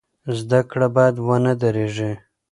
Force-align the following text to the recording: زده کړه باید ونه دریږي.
زده 0.37 0.59
کړه 0.69 0.87
باید 0.95 1.15
ونه 1.27 1.53
دریږي. 1.61 2.11